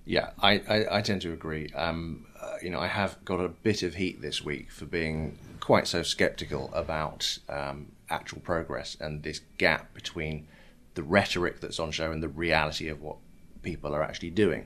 Yeah, 0.05 0.31
I, 0.39 0.61
I, 0.69 0.97
I 0.97 1.01
tend 1.01 1.21
to 1.23 1.33
agree. 1.33 1.71
Um, 1.73 2.27
uh, 2.39 2.57
you 2.61 2.69
know, 2.69 2.79
I 2.79 2.87
have 2.87 3.23
got 3.25 3.39
a 3.39 3.49
bit 3.49 3.81
of 3.81 3.95
heat 3.95 4.21
this 4.21 4.43
week 4.43 4.69
for 4.71 4.85
being 4.85 5.37
quite 5.59 5.87
so 5.87 6.03
sceptical 6.03 6.69
about 6.73 7.39
um, 7.49 7.91
actual 8.09 8.39
progress 8.41 8.95
and 8.99 9.23
this 9.23 9.41
gap 9.57 9.93
between 9.95 10.47
the 10.95 11.03
rhetoric 11.03 11.59
that's 11.59 11.79
on 11.79 11.91
show 11.91 12.11
and 12.11 12.23
the 12.23 12.29
reality 12.29 12.87
of 12.87 13.01
what 13.01 13.17
people 13.61 13.93
are 13.93 14.03
actually 14.03 14.31
doing. 14.31 14.65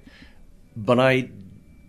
But 0.76 1.00
I 1.00 1.30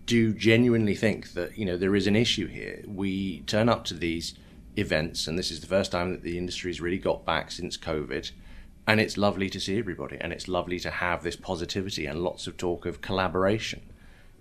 do 0.06 0.34
genuinely 0.34 0.96
think 0.96 1.34
that 1.34 1.56
you 1.56 1.64
know 1.64 1.76
there 1.76 1.94
is 1.94 2.06
an 2.06 2.16
issue 2.16 2.48
here. 2.48 2.82
We 2.86 3.40
turn 3.40 3.68
up 3.68 3.84
to 3.84 3.94
these 3.94 4.34
events, 4.76 5.26
and 5.26 5.38
this 5.38 5.50
is 5.50 5.60
the 5.60 5.66
first 5.66 5.92
time 5.92 6.10
that 6.10 6.22
the 6.22 6.38
industry's 6.38 6.80
really 6.80 6.98
got 6.98 7.24
back 7.24 7.50
since 7.50 7.76
COVID. 7.76 8.30
And 8.86 9.00
it's 9.00 9.16
lovely 9.16 9.48
to 9.50 9.60
see 9.60 9.78
everybody, 9.78 10.16
and 10.20 10.32
it's 10.32 10.48
lovely 10.48 10.80
to 10.80 10.90
have 10.90 11.22
this 11.22 11.36
positivity 11.36 12.06
and 12.06 12.24
lots 12.24 12.46
of 12.46 12.56
talk 12.56 12.86
of 12.86 13.00
collaboration. 13.00 13.82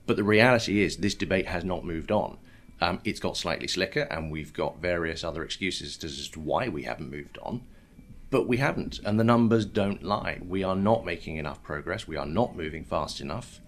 But 0.08 0.16
the 0.16 0.24
reality 0.24 0.82
is, 0.82 0.98
this 0.98 1.14
debate 1.14 1.46
has 1.48 1.64
not 1.64 1.86
moved 1.86 2.12
on. 2.12 2.38
Um, 2.82 3.00
it's 3.04 3.20
got 3.20 3.38
slightly 3.38 3.68
slicker, 3.68 4.08
and 4.10 4.32
we've 4.32 4.54
got 4.54 4.82
various 4.82 5.24
other 5.24 5.44
excuses 5.44 6.04
as 6.04 6.30
to 6.30 6.40
why 6.40 6.68
we 6.68 6.84
haven't 6.84 7.12
moved 7.12 7.38
on. 7.44 7.62
But 8.30 8.48
we 8.48 8.58
haven't, 8.58 9.00
and 9.04 9.20
the 9.20 9.24
numbers 9.24 9.66
don't 9.66 10.04
lie. 10.04 10.40
We 10.46 10.64
are 10.64 10.76
not 10.76 11.04
making 11.04 11.38
enough 11.38 11.64
progress. 11.64 12.08
We 12.08 12.16
are 12.16 12.28
not 12.28 12.56
moving 12.56 12.84
fast 12.84 13.22
enough. 13.22 13.60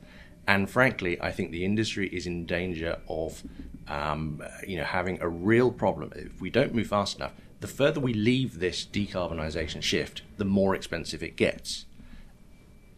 And 0.47 0.69
frankly, 0.69 1.19
I 1.21 1.31
think 1.31 1.51
the 1.51 1.65
industry 1.65 2.07
is 2.09 2.27
in 2.27 2.45
danger 2.45 2.99
of, 3.07 3.43
um, 3.87 4.43
you 4.67 4.77
know, 4.77 4.83
having 4.83 5.21
a 5.21 5.27
real 5.27 5.71
problem 5.71 6.11
if 6.15 6.39
we 6.41 6.49
don't 6.49 6.73
move 6.73 6.87
fast 6.87 7.17
enough. 7.17 7.33
The 7.59 7.67
further 7.67 7.99
we 7.99 8.13
leave 8.13 8.59
this 8.59 8.85
decarbonisation 8.85 9.81
shift, 9.81 10.23
the 10.37 10.45
more 10.45 10.75
expensive 10.75 11.23
it 11.23 11.35
gets. 11.35 11.85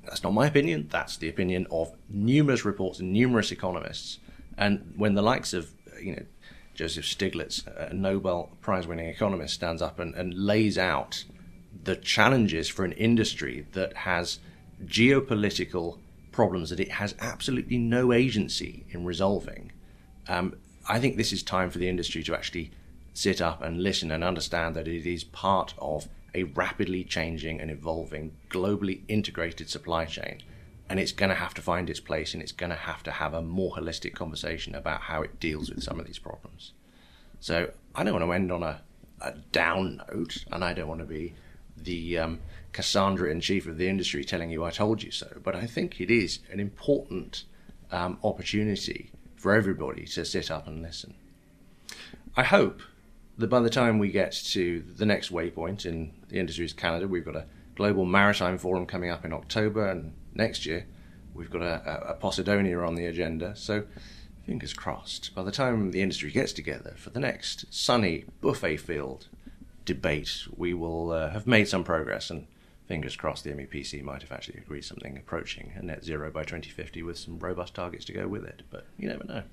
That's 0.05 0.23
not 0.23 0.33
my 0.33 0.47
opinion. 0.47 0.87
That's 0.89 1.17
the 1.17 1.29
opinion 1.29 1.67
of 1.71 1.93
numerous 2.09 2.65
reports 2.65 2.99
and 2.99 3.11
numerous 3.13 3.51
economists. 3.51 4.19
And 4.57 4.93
when 4.97 5.15
the 5.15 5.21
likes 5.21 5.53
of, 5.53 5.71
you 6.01 6.15
know, 6.15 6.25
Joseph 6.73 7.05
Stiglitz, 7.05 7.67
a 7.67 7.93
Nobel 7.93 8.49
Prize-winning 8.61 9.07
economist, 9.07 9.53
stands 9.53 9.81
up 9.81 9.99
and, 9.99 10.15
and 10.15 10.33
lays 10.33 10.77
out 10.77 11.23
the 11.83 11.95
challenges 11.95 12.69
for 12.69 12.85
an 12.85 12.91
industry 12.93 13.65
that 13.73 13.97
has 13.97 14.39
geopolitical 14.85 15.99
problems 16.31 16.69
that 16.69 16.79
it 16.79 16.91
has 16.91 17.15
absolutely 17.19 17.77
no 17.77 18.11
agency 18.11 18.85
in 18.89 19.05
resolving. 19.05 19.71
Um, 20.27 20.55
I 20.87 20.99
think 20.99 21.15
this 21.15 21.31
is 21.31 21.43
time 21.43 21.69
for 21.69 21.77
the 21.77 21.87
industry 21.87 22.23
to 22.23 22.35
actually 22.35 22.71
sit 23.13 23.41
up 23.41 23.61
and 23.61 23.81
listen 23.81 24.11
and 24.11 24.23
understand 24.23 24.75
that 24.75 24.87
it 24.87 25.05
is 25.05 25.23
part 25.23 25.73
of 25.77 26.09
a 26.35 26.43
rapidly 26.43 27.03
changing 27.03 27.61
and 27.61 27.69
evolving, 27.69 28.35
globally 28.49 29.01
integrated 29.07 29.69
supply 29.69 30.05
chain. 30.05 30.41
And 30.89 30.99
it's 30.99 31.11
going 31.11 31.29
to 31.29 31.35
have 31.35 31.53
to 31.53 31.61
find 31.61 31.89
its 31.89 31.99
place 31.99 32.33
and 32.33 32.41
it's 32.41 32.51
going 32.51 32.71
to 32.71 32.75
have 32.75 33.03
to 33.03 33.11
have 33.11 33.33
a 33.33 33.41
more 33.41 33.75
holistic 33.75 34.13
conversation 34.13 34.75
about 34.75 35.01
how 35.01 35.21
it 35.21 35.39
deals 35.39 35.69
with 35.69 35.83
some 35.83 35.99
of 35.99 36.07
these 36.07 36.19
problems. 36.19 36.73
So 37.39 37.71
I 37.95 38.03
don't 38.03 38.13
want 38.13 38.25
to 38.25 38.31
end 38.31 38.51
on 38.51 38.63
a, 38.63 38.81
a 39.21 39.33
down 39.51 40.01
note, 40.09 40.45
and 40.51 40.63
I 40.63 40.73
don't 40.73 40.87
want 40.87 41.01
to 41.01 41.05
be 41.05 41.33
the 41.77 42.17
um, 42.17 42.39
Cassandra 42.71 43.29
in 43.29 43.39
chief 43.39 43.67
of 43.67 43.77
the 43.77 43.87
industry 43.87 44.23
telling 44.23 44.49
you 44.49 44.63
I 44.63 44.71
told 44.71 45.03
you 45.03 45.11
so, 45.11 45.39
but 45.43 45.55
I 45.55 45.65
think 45.65 45.99
it 46.01 46.11
is 46.11 46.39
an 46.51 46.59
important 46.59 47.43
um, 47.91 48.17
opportunity 48.23 49.11
for 49.35 49.53
everybody 49.53 50.05
to 50.05 50.25
sit 50.25 50.49
up 50.49 50.67
and 50.67 50.81
listen. 50.81 51.15
I 52.35 52.43
hope 52.43 52.81
that 53.37 53.49
by 53.49 53.59
the 53.59 53.69
time 53.69 53.99
we 53.99 54.09
get 54.09 54.31
to 54.31 54.83
the 54.95 55.05
next 55.05 55.31
waypoint 55.31 55.85
in 55.85 56.13
the 56.29 56.39
industry's 56.39 56.73
calendar, 56.73 57.07
we've 57.07 57.25
got 57.25 57.35
a 57.35 57.45
global 57.75 58.05
maritime 58.05 58.57
forum 58.57 58.85
coming 58.85 59.09
up 59.09 59.25
in 59.25 59.33
October, 59.33 59.87
and 59.87 60.13
next 60.33 60.65
year 60.65 60.85
we've 61.33 61.49
got 61.49 61.61
a, 61.61 62.11
a 62.11 62.15
Posidonia 62.15 62.87
on 62.87 62.95
the 62.95 63.05
agenda. 63.05 63.55
So 63.55 63.85
fingers 64.45 64.73
crossed, 64.73 65.33
by 65.35 65.43
the 65.43 65.51
time 65.51 65.91
the 65.91 66.01
industry 66.01 66.31
gets 66.31 66.53
together 66.53 66.93
for 66.97 67.09
the 67.09 67.19
next 67.19 67.65
sunny 67.73 68.25
buffet 68.41 68.77
filled 68.77 69.27
debate, 69.85 70.47
we 70.55 70.73
will 70.73 71.11
uh, 71.11 71.29
have 71.31 71.47
made 71.47 71.67
some 71.67 71.83
progress 71.83 72.29
and 72.29 72.47
fingers 72.87 73.15
crossed 73.15 73.43
the 73.43 73.51
MEPC 73.51 74.03
might 74.03 74.21
have 74.21 74.31
actually 74.31 74.59
agreed 74.59 74.83
something 74.83 75.17
approaching 75.17 75.71
a 75.75 75.81
net 75.81 76.03
zero 76.03 76.29
by 76.29 76.43
2050 76.43 77.01
with 77.03 77.17
some 77.17 77.39
robust 77.39 77.73
targets 77.73 78.05
to 78.05 78.13
go 78.13 78.27
with 78.27 78.43
it, 78.43 78.63
but 78.69 78.85
you 78.97 79.07
never 79.07 79.23
know. 79.23 79.43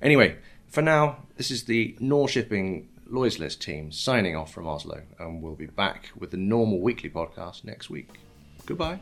Anyway, 0.00 0.36
for 0.66 0.82
now, 0.82 1.24
this 1.36 1.50
is 1.50 1.64
the 1.64 1.96
Nor 2.00 2.28
Shipping 2.28 2.88
Lloyd's 3.08 3.38
List 3.38 3.62
team 3.62 3.92
signing 3.92 4.34
off 4.34 4.52
from 4.52 4.66
Oslo, 4.66 5.02
and 5.18 5.42
we'll 5.42 5.54
be 5.54 5.66
back 5.66 6.10
with 6.18 6.30
the 6.30 6.36
normal 6.36 6.80
weekly 6.80 7.10
podcast 7.10 7.64
next 7.64 7.88
week. 7.90 8.08
Goodbye. 8.64 8.98